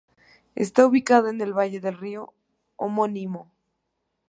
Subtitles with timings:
[0.55, 2.33] Está ubicado en el valle del río
[2.75, 3.51] homónimo.